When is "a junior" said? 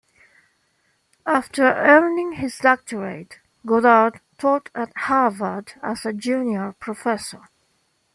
6.07-6.73